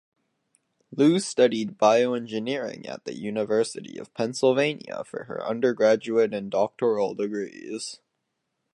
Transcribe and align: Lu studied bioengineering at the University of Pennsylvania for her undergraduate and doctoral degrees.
Lu 0.91 1.19
studied 1.19 1.77
bioengineering 1.77 2.87
at 2.89 3.05
the 3.05 3.13
University 3.13 3.99
of 3.99 4.11
Pennsylvania 4.15 5.03
for 5.05 5.25
her 5.25 5.45
undergraduate 5.45 6.33
and 6.33 6.49
doctoral 6.49 7.13
degrees. 7.13 7.99